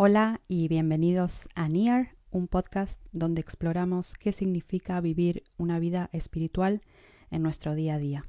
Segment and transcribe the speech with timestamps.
[0.00, 6.82] Hola y bienvenidos a Near, un podcast donde exploramos qué significa vivir una vida espiritual
[7.32, 8.24] en nuestro día a día.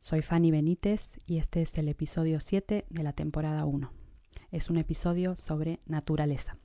[0.00, 3.92] Soy Fanny Benítez y este es el episodio 7 de la temporada 1.
[4.52, 6.56] Es un episodio sobre naturaleza.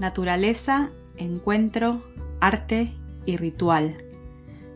[0.00, 2.02] Naturaleza, encuentro,
[2.40, 2.92] arte
[3.24, 3.96] y ritual.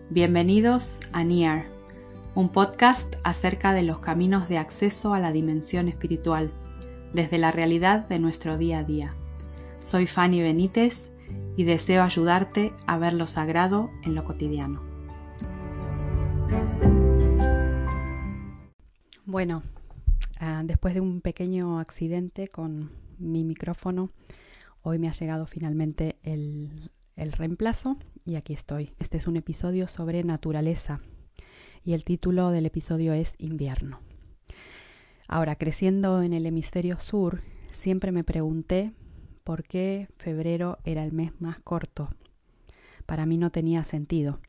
[0.09, 1.80] Bienvenidos a Near
[2.35, 6.53] un podcast acerca de los caminos de acceso a la dimensión espiritual,
[7.13, 9.15] desde la realidad de nuestro día a día.
[9.83, 11.11] Soy Fanny Benítez
[11.57, 14.81] y deseo ayudarte a ver lo sagrado en lo cotidiano.
[19.27, 19.63] Bueno,
[20.39, 24.11] ah, después de un pequeño accidente con mi micrófono,
[24.83, 28.93] hoy me ha llegado finalmente el, el reemplazo y aquí estoy.
[28.99, 31.01] Este es un episodio sobre naturaleza,
[31.85, 34.01] y el título del episodio es Invierno.
[35.29, 38.93] Ahora, creciendo en el hemisferio sur, siempre me pregunté
[39.45, 42.11] por qué febrero era el mes más corto.
[43.07, 44.41] Para mí no tenía sentido.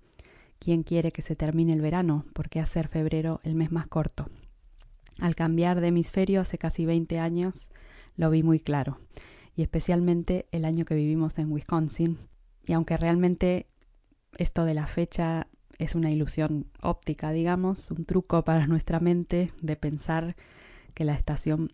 [0.60, 2.26] ¿Quién quiere que se termine el verano?
[2.34, 4.30] ¿Por qué hacer febrero el mes más corto?
[5.20, 7.70] Al cambiar de hemisferio hace casi 20 años,
[8.16, 9.00] lo vi muy claro,
[9.56, 12.18] y especialmente el año que vivimos en Wisconsin.
[12.66, 13.68] Y aunque realmente
[14.38, 15.48] esto de la fecha
[15.82, 20.36] es una ilusión óptica, digamos, un truco para nuestra mente de pensar
[20.94, 21.74] que la estación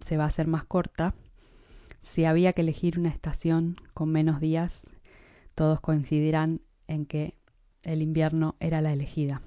[0.00, 1.14] se va a hacer más corta.
[2.00, 4.88] Si había que elegir una estación con menos días,
[5.54, 7.36] todos coincidirán en que
[7.82, 9.42] el invierno era la elegida.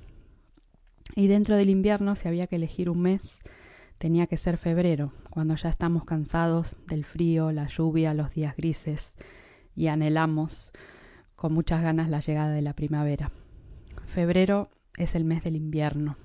[1.15, 3.39] Y dentro del invierno, si había que elegir un mes,
[3.97, 9.15] tenía que ser febrero, cuando ya estamos cansados del frío, la lluvia, los días grises
[9.75, 10.71] y anhelamos
[11.35, 13.31] con muchas ganas la llegada de la primavera.
[14.07, 16.17] Febrero es el mes del invierno.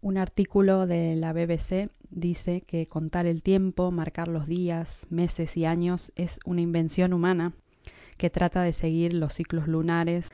[0.00, 5.66] Un artículo de la BBC dice que contar el tiempo, marcar los días, meses y
[5.66, 7.52] años es una invención humana
[8.16, 10.30] que trata de seguir los ciclos lunares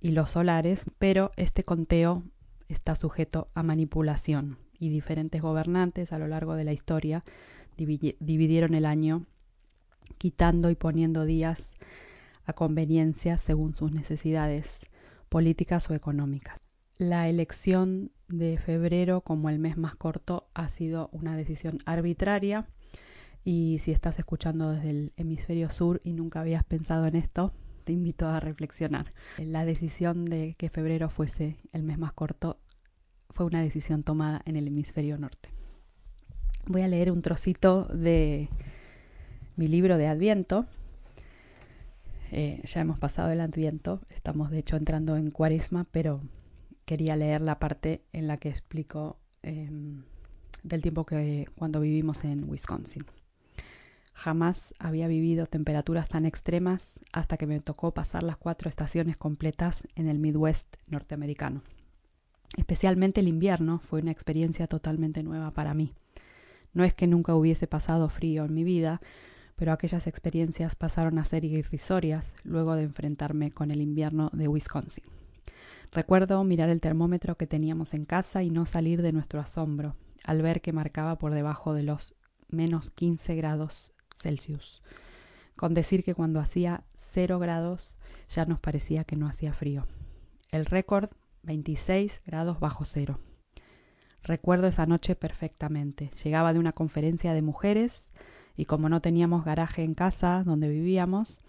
[0.00, 2.24] y los solares, pero este conteo
[2.68, 7.24] está sujeto a manipulación y diferentes gobernantes a lo largo de la historia
[7.76, 9.26] dividieron el año
[10.18, 11.74] quitando y poniendo días
[12.46, 14.88] a conveniencia según sus necesidades
[15.28, 16.58] políticas o económicas.
[16.98, 22.66] La elección de febrero como el mes más corto ha sido una decisión arbitraria
[23.44, 27.52] y si estás escuchando desde el hemisferio sur y nunca habías pensado en esto,
[27.84, 29.12] te invito a reflexionar.
[29.38, 32.58] La decisión de que febrero fuese el mes más corto
[33.30, 35.50] fue una decisión tomada en el hemisferio norte.
[36.66, 38.48] Voy a leer un trocito de
[39.54, 40.66] mi libro de Adviento,
[42.38, 46.20] eh, ya hemos pasado el Adviento, estamos de hecho entrando en Cuaresma, pero
[46.84, 50.02] quería leer la parte en la que explico em,
[50.62, 53.06] del tiempo que cuando vivimos en Wisconsin.
[54.12, 59.84] Jamás había vivido temperaturas tan extremas hasta que me tocó pasar las cuatro estaciones completas
[59.94, 61.62] en el Midwest norteamericano.
[62.58, 65.94] Especialmente el invierno fue una experiencia totalmente nueva para mí.
[66.74, 69.00] No es que nunca hubiese pasado frío en mi vida,
[69.56, 75.04] pero aquellas experiencias pasaron a ser irrisorias luego de enfrentarme con el invierno de Wisconsin.
[75.92, 80.42] Recuerdo mirar el termómetro que teníamos en casa y no salir de nuestro asombro al
[80.42, 82.14] ver que marcaba por debajo de los
[82.48, 84.82] menos 15 grados Celsius,
[85.56, 87.96] con decir que cuando hacía cero grados
[88.28, 89.86] ya nos parecía que no hacía frío.
[90.50, 91.10] El récord
[91.42, 93.20] 26 grados bajo cero.
[94.22, 96.10] Recuerdo esa noche perfectamente.
[96.24, 98.10] Llegaba de una conferencia de mujeres
[98.56, 101.40] y como no teníamos garaje en casa donde vivíamos,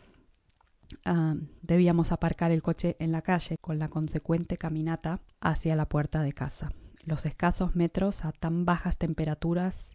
[1.05, 6.21] ah, debíamos aparcar el coche en la calle con la consecuente caminata hacia la puerta
[6.21, 6.71] de casa.
[7.03, 9.91] Los escasos metros a tan bajas temperaturas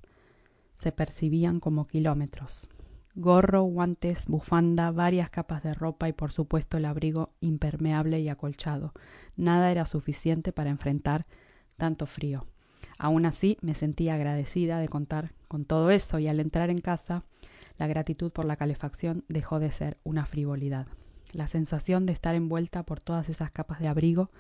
[0.75, 2.69] se percibían como kilómetros.
[3.15, 8.95] Gorro, guantes, bufanda, varias capas de ropa y por supuesto el abrigo impermeable y acolchado.
[9.37, 11.27] Nada era suficiente para enfrentar
[11.77, 12.47] tanto frío.
[12.99, 17.25] Aún así, me sentía agradecida de contar con todo eso y al entrar en casa,
[17.79, 20.87] la gratitud por la calefacción dejó de ser una frivolidad.
[21.33, 24.31] La sensación de estar envuelta por todas esas capas de abrigo,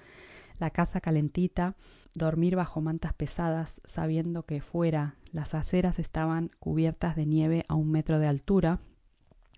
[0.58, 1.74] la casa calentita,
[2.14, 7.90] dormir bajo mantas pesadas, sabiendo que fuera las aceras estaban cubiertas de nieve a un
[7.90, 8.80] metro de altura,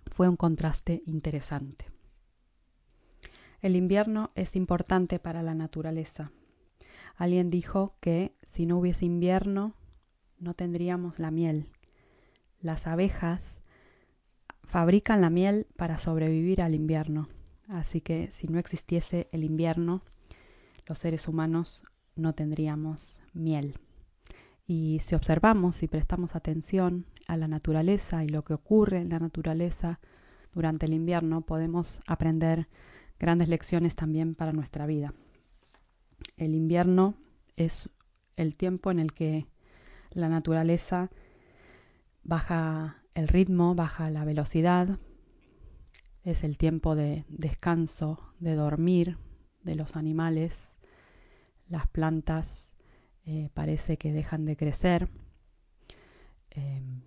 [0.09, 1.91] fue un contraste interesante.
[3.61, 6.31] El invierno es importante para la naturaleza,
[7.15, 9.75] Alguien dijo que si no hubiese invierno
[10.37, 11.69] no tendríamos la miel.
[12.59, 13.61] Las abejas
[14.63, 17.29] fabrican la miel para sobrevivir al invierno.
[17.67, 20.03] Así que si no existiese el invierno,
[20.85, 21.83] los seres humanos
[22.15, 23.79] no tendríamos miel.
[24.67, 29.19] Y si observamos y prestamos atención a la naturaleza y lo que ocurre en la
[29.19, 29.99] naturaleza
[30.53, 32.67] durante el invierno, podemos aprender
[33.19, 35.13] grandes lecciones también para nuestra vida.
[36.37, 37.15] El invierno
[37.55, 37.89] es
[38.35, 39.47] el tiempo en el que
[40.11, 41.09] la naturaleza
[42.23, 44.99] baja el ritmo, baja la velocidad,
[46.23, 49.17] es el tiempo de descanso, de dormir
[49.63, 50.77] de los animales,
[51.67, 52.75] las plantas
[53.25, 55.09] eh, parece que dejan de crecer,
[56.49, 57.01] em,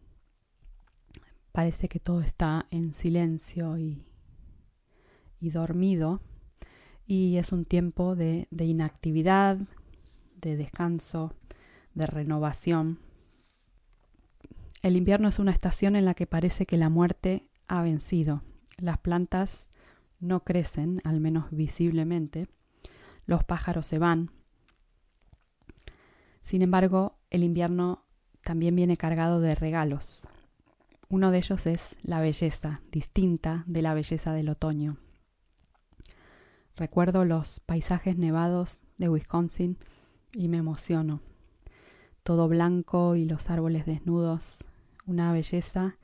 [1.53, 4.05] parece que todo está en silencio y,
[5.41, 6.21] y dormido
[7.09, 9.57] y es un tiempo de, inactividad,
[10.43, 11.33] de descanso,
[11.95, 12.99] de renovación.
[14.83, 18.43] El invierno es una estación en la que parece que la muerte ha vencido.
[18.77, 19.71] Las plantas
[20.21, 22.47] no crecen, al menos visiblemente.
[23.25, 24.31] Los pájaros se van.
[26.43, 28.05] Sin embargo, el invierno
[28.43, 30.29] también viene cargado de regalos.
[31.09, 34.99] Uno de ellos es la belleza, distinta de la belleza del otoño.
[36.79, 39.79] Recuerdo los paisajes nevados de Wisconsin
[40.33, 41.21] y me emociono.
[42.23, 44.65] Todo blanco y los árboles desnudos,
[45.05, 45.97] una belleza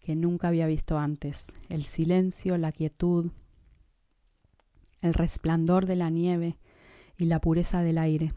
[0.00, 1.52] que nunca había visto antes.
[1.68, 3.32] El silencio, la quietud,
[5.02, 6.56] el resplandor de la nieve
[7.18, 8.32] y la pureza del aire.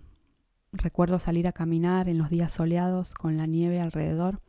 [0.74, 4.42] Recuerdo salir a caminar en los días soleados con la nieve alrededor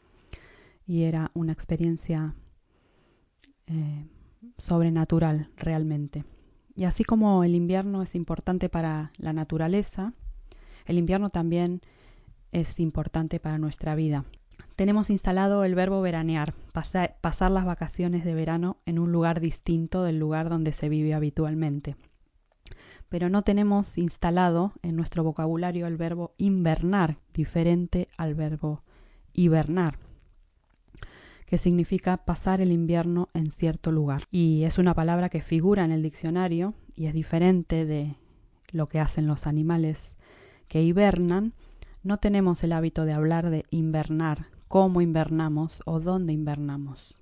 [0.88, 2.34] y era una experiencia
[3.68, 4.08] eh,
[4.56, 6.24] sobrenatural realmente.
[6.78, 10.12] Y así como el invierno es importante para la naturaleza,
[10.86, 11.80] el invierno también
[12.52, 14.26] es importante para nuestra vida.
[14.76, 20.20] Tenemos instalado el verbo veranear, pasar las vacaciones de verano en un lugar distinto del
[20.20, 21.96] lugar donde se vive habitualmente.
[23.08, 28.84] Pero no tenemos instalado en nuestro vocabulario el verbo invernar, diferente al verbo
[29.32, 29.98] hibernar,
[31.48, 34.24] que significa pasar el invierno en cierto lugar.
[34.30, 38.16] Y es una palabra que figura en el diccionario y es diferente de
[38.70, 40.18] lo que hacen los animales
[40.68, 41.54] que hibernan,
[42.02, 47.14] no tenemos el hábito de hablar de invernar, cómo invernamos o dónde invernamos.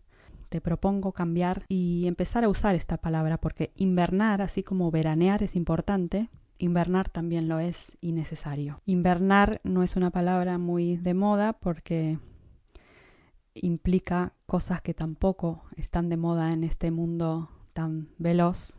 [0.48, 5.54] Te propongo cambiar y empezar a usar esta palabra porque invernar, así como veranear es
[5.54, 8.80] importante, invernar también lo es y necesario.
[8.86, 12.18] Invernar no es una palabra muy de moda porque
[13.62, 18.78] implica cosas que tampoco están de moda en este mundo tan veloz,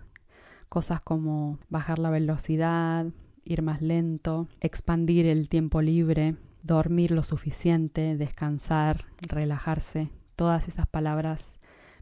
[0.69, 3.07] cosas como bajar la velocidad,
[3.43, 10.09] ir más lento, expandir el tiempo libre, dormir lo suficiente, descansar, relajarse.
[10.35, 11.59] Todas esas palabras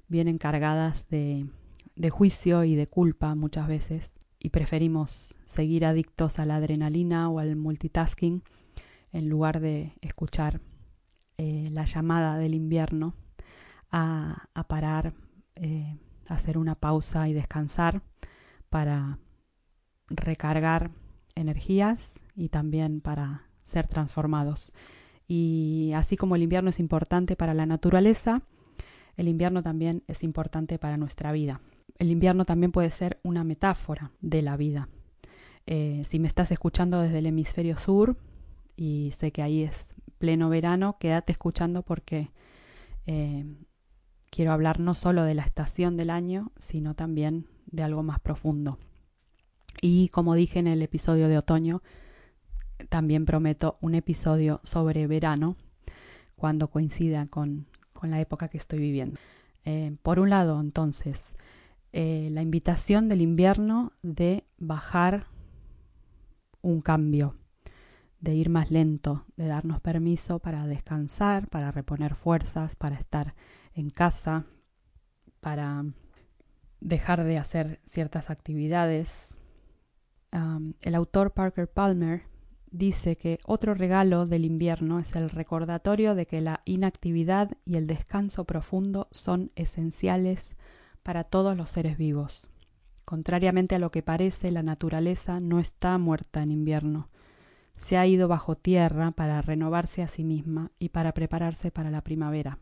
[0.07, 1.47] vienen cargadas de,
[1.95, 7.39] de juicio y de culpa muchas veces y preferimos seguir adictos a la adrenalina o
[7.39, 8.43] al multitasking
[9.11, 10.61] en lugar de escuchar
[11.37, 13.15] eh, la llamada del invierno
[13.91, 15.13] a, a parar,
[15.55, 15.97] eh,
[16.27, 18.01] hacer una pausa y descansar
[18.69, 19.19] para
[20.07, 20.91] recargar
[21.35, 24.71] energías y también para ser transformados.
[25.27, 28.43] Y así como el invierno es importante para la naturaleza,
[29.17, 31.61] el invierno también es importante para nuestra vida.
[31.97, 34.89] El invierno también puede ser una metáfora de la vida.
[35.65, 38.17] Eh, si me estás escuchando desde el hemisferio sur
[38.75, 42.31] y sé que ahí es pleno verano, quédate escuchando porque
[43.05, 43.45] eh,
[44.29, 48.77] quiero hablar no solo de la estación del año, sino también de algo más profundo.
[49.81, 51.81] Y como dije en el episodio de otoño,
[52.89, 55.55] también prometo un episodio sobre verano
[56.35, 57.67] cuando coincida con,
[58.01, 59.19] la época que estoy viviendo.
[59.63, 61.33] Eh, por un lado, entonces,
[61.91, 65.25] eh, la invitación del invierno de bajar
[66.61, 67.35] un cambio,
[68.19, 73.35] de ir más lento, de darnos permiso para descansar, para reponer fuerzas, para estar
[73.73, 74.45] en casa,
[75.39, 75.85] para
[76.79, 79.37] dejar de hacer ciertas actividades,
[80.81, 82.23] el autor Parker Palmer
[82.69, 87.87] dice que otro regalo del invierno es el recordatorio de que la inactividad y el
[87.87, 90.57] descanso profundo son esenciales
[91.03, 92.45] para todos los seres vivos.
[93.05, 97.09] Contrariamente a lo que parece, la naturaleza no está muerta en invierno.
[97.75, 102.01] Se ha ido bajo tierra para renovarse a sí misma y para prepararse para la
[102.01, 102.57] primavera.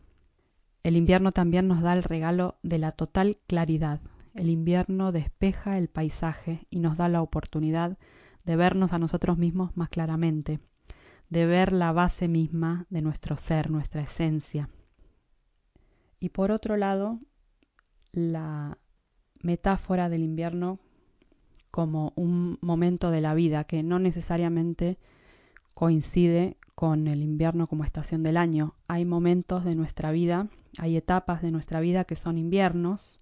[0.82, 4.00] El invierno también nos da el regalo de la total claridad,
[4.34, 7.96] el invierno despeja el paisaje y nos da la oportunidad
[8.44, 10.60] de vernos a nosotros mismos más claramente,
[11.30, 14.68] de ver la base misma de nuestro ser, nuestra esencia.
[16.18, 17.20] Y por otro lado,
[18.12, 18.76] la
[19.40, 20.80] metáfora del invierno
[21.74, 24.96] como un momento de la vida que no necesariamente
[25.74, 28.76] coincide con el invierno como estación del año.
[28.86, 30.46] Hay momentos de nuestra vida,
[30.78, 33.18] hay etapas de nuestra vida que son inviernos,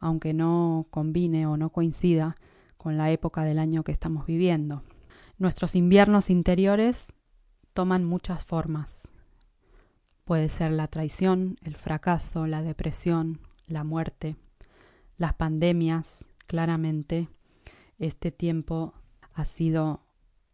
[0.00, 2.36] aunque no combine o no coincida
[2.76, 4.82] con la época del año que estamos viviendo.
[5.38, 7.10] Nuestros inviernos interiores
[7.72, 9.08] toman muchas formas.
[10.26, 14.36] Puede ser la traición, el fracaso, la depresión, la muerte,
[15.16, 17.30] las pandemias, claramente,
[17.98, 18.94] este tiempo
[19.32, 20.00] ha sido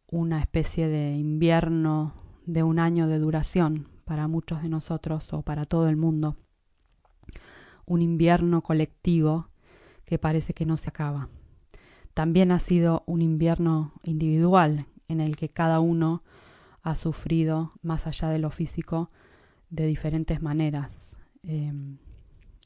[0.09, 2.15] una especie de invierno
[2.47, 6.37] de un año de duración para muchos de nosotros o para todo el mundo.
[7.87, 9.49] Un invierno colectivo
[10.05, 11.29] que parece que no se acaba.
[12.15, 16.25] También ha sido un invierno individual en el que cada uno
[16.83, 19.11] ha sufrido, más allá de lo físico,
[19.69, 21.17] de diferentes maneras.
[21.43, 21.99] Em,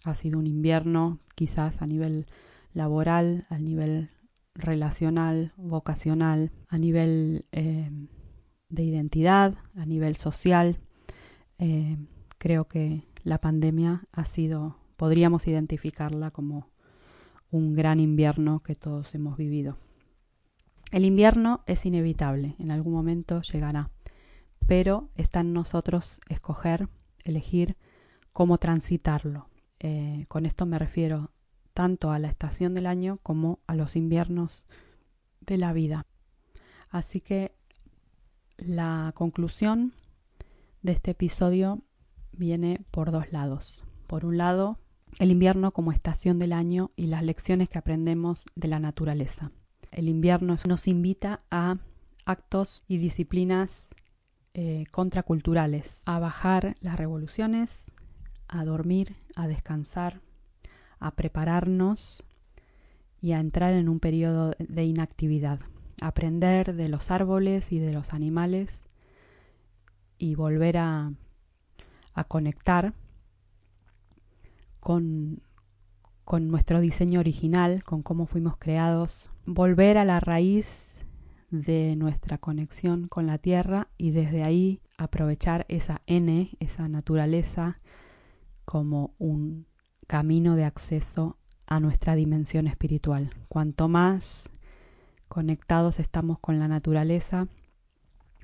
[0.04, 2.26] ha sido un invierno quizás a nivel
[2.73, 4.11] laboral, a nivel
[4.55, 7.91] relacional, vocacional, a nivel eh,
[8.69, 10.79] de identidad, a nivel social.
[11.59, 11.97] Eh,
[12.39, 16.71] creo que la pandemia ha sido, podríamos identificarla como
[17.51, 19.79] un gran invierno que todos hemos vivido.
[20.91, 23.91] El invierno es inevitable, en algún momento llegará,
[24.67, 26.89] pero está en nosotros escoger,
[27.25, 27.77] elegir
[28.33, 29.49] cómo transitarlo.
[29.81, 31.31] Eh, con esto me refiero
[31.75, 34.64] tanto a la estación del año como a los inviernos
[35.40, 36.07] de la vida.
[36.88, 37.52] Así que
[38.57, 39.93] la conclusión
[40.83, 41.83] de este episodio
[42.33, 43.83] viene por dos lados.
[44.07, 44.78] Por un lado,
[45.19, 49.50] el invierno como estación del año y las lecciones que aprendemos de la naturaleza.
[49.90, 51.78] El invierno nos invita a
[52.25, 53.95] actos y disciplinas
[54.54, 57.90] eh, contraculturales, a bajar las revoluciones,
[58.49, 60.21] a dormir, a descansar,
[61.05, 62.25] a prepararnos
[63.21, 65.61] y a entrar en un periodo de inactividad,
[66.01, 68.85] aprender de los árboles y de los animales
[70.17, 71.13] y volver a,
[72.15, 72.95] a conectar
[74.81, 75.43] con,
[76.25, 81.05] con nuestro diseño original, con cómo fuimos creados, volver a la raíz
[81.51, 87.79] de nuestra conexión con la tierra y desde ahí aprovechar esa N, esa naturaleza,
[88.65, 89.67] como un
[90.07, 93.31] camino de acceso a nuestra dimensión espiritual.
[93.49, 94.51] Cuanto más
[95.29, 97.49] conectados estamos con la naturaleza,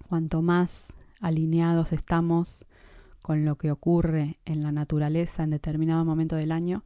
[0.08, 2.66] cuanto más alineados estamos
[3.22, 6.84] con lo que ocurre en la naturaleza en determinado momento del año,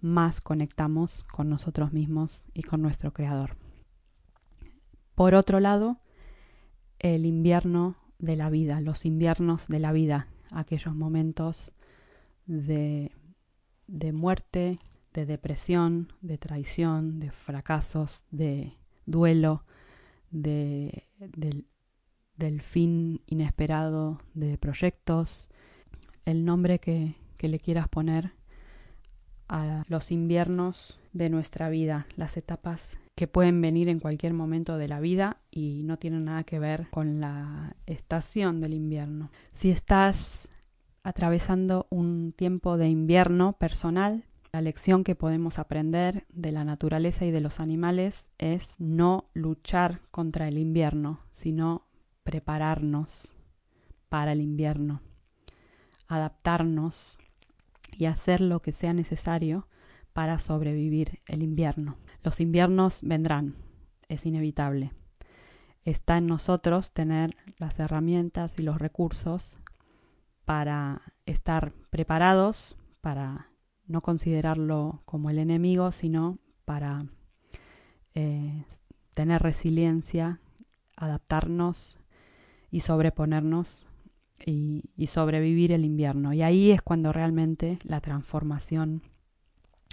[0.00, 3.56] más conectamos con nosotros mismos y con nuestro Creador.
[5.14, 6.00] Por otro lado,
[6.98, 11.72] el invierno de la vida, los inviernos de la vida, aquellos momentos
[12.46, 13.12] de
[13.92, 14.78] de muerte,
[15.12, 18.72] de depresión, de traición, de fracasos, de
[19.04, 19.64] duelo,
[20.30, 21.66] de, del,
[22.62, 25.50] fin inesperado de proyectos,
[26.24, 28.32] el nombre que, que le quieras poner
[29.48, 34.88] a los inviernos de nuestra vida, las etapas que pueden venir en cualquier momento de
[34.88, 39.30] la vida y no tienen nada que ver con la estación del invierno.
[39.52, 40.48] Si estás
[41.02, 44.24] atravesando un tiempo de invierno personal.
[44.52, 50.02] La lección que podemos aprender de la naturaleza y de los animales es no luchar
[50.10, 51.86] contra el invierno, sino
[52.22, 53.34] prepararnos
[54.08, 55.00] para el invierno,
[56.06, 57.18] adaptarnos
[57.96, 59.66] y hacer lo que sea necesario
[60.12, 61.96] para sobrevivir el invierno.
[62.22, 63.56] Los inviernos vendrán,
[64.08, 64.92] es inevitable.
[65.84, 69.58] Está en nosotros tener las herramientas y los recursos
[70.44, 73.48] para estar preparados, para
[73.86, 77.06] no considerarlo como el enemigo, sino para
[78.14, 78.64] eh,
[79.14, 80.40] tener resiliencia,
[80.96, 81.98] adaptarnos
[82.70, 83.86] y sobreponernos
[84.44, 86.32] y, y, sobrevivir el invierno.
[86.32, 89.02] Y ahí es cuando realmente la transformación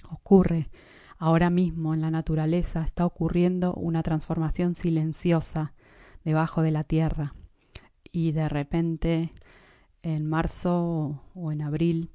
[0.09, 0.69] ocurre.
[1.17, 5.73] Ahora mismo en la naturaleza está ocurriendo una transformación silenciosa
[6.23, 7.35] debajo de la tierra
[8.11, 9.31] y de repente
[10.03, 12.11] en marzo o en abril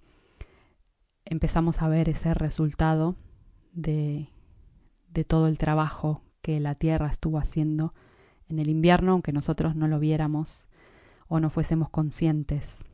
[1.25, 3.17] empezamos a ver ese resultado
[3.73, 4.29] de,
[5.27, 7.95] todo el trabajo que la Tierra estuvo haciendo
[8.49, 10.69] en el invierno, aunque nosotros no lo viéramos
[11.29, 12.85] o no fuésemos conscientes.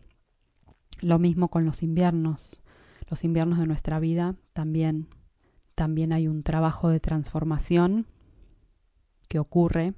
[1.00, 2.60] Lo mismo con los inviernos.
[3.08, 5.08] Los inviernos de nuestra vida también,
[5.74, 8.06] también hay un trabajo de transformación
[9.28, 9.94] que ocurre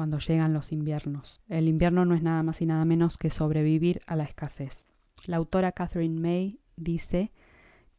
[0.00, 1.42] cuando llegan los inviernos.
[1.50, 4.86] El invierno no es nada más y nada menos que sobrevivir a la escasez.
[5.26, 7.32] La autora Catherine May dice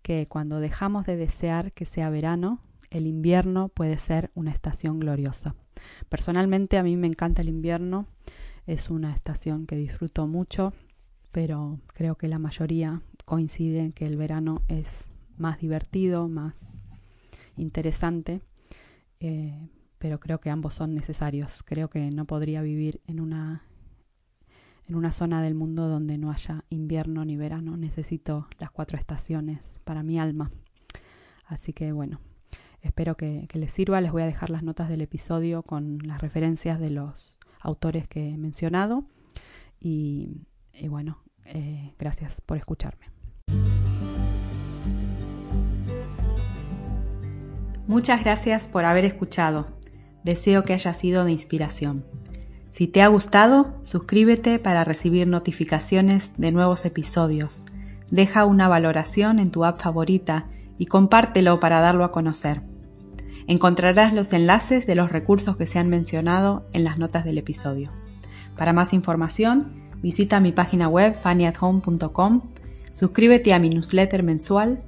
[0.01, 5.53] que cuando dejamos de desear que sea verano, el invierno puede ser una estación gloriosa.
[6.09, 8.07] Personalmente a mí me encanta el invierno,
[8.65, 10.73] es una estación que disfruto mucho,
[11.31, 16.73] pero creo que la mayoría coincide en que el verano es más divertido, más
[17.57, 18.41] interesante,
[19.19, 19.69] eh,
[20.01, 21.61] pero creo que ambos son necesarios.
[21.63, 23.63] Creo que no podría vivir en una
[24.89, 27.77] en una zona del mundo donde no haya invierno ni verano.
[27.77, 30.51] Necesito las cuatro estaciones para mi alma.
[31.45, 32.19] Así que bueno,
[32.81, 34.01] espero que, les sirva.
[34.01, 38.29] Les voy a dejar las notas del episodio con las referencias de los autores que
[38.29, 39.05] he mencionado.
[39.79, 40.47] Y,
[40.89, 43.05] bueno, eh, gracias por escucharme.
[47.85, 49.80] Muchas gracias por haber escuchado.
[50.23, 52.05] Deseo que haya sido de inspiración.
[52.69, 57.65] Si te ha gustado, suscríbete para recibir notificaciones de nuevos episodios.
[58.09, 60.47] Deja una valoración en tu app favorita
[60.77, 62.61] y compártelo para darlo a conocer.
[63.47, 67.91] Encontrarás los enlaces de los recursos que se han mencionado en las notas del episodio.
[68.57, 72.41] Para más información, visita mi página web fannyathome.com,
[72.93, 74.79] suscríbete a mi newsletter mensual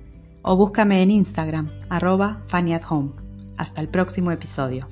[0.42, 3.12] o búscame en Instagram, arroba fannyathome.
[3.58, 4.88] Hasta el próximo episodio.